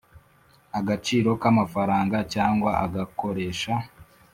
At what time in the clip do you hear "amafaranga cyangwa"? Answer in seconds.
1.51-2.69